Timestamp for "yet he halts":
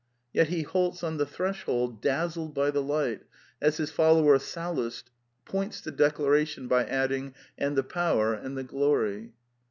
0.33-1.03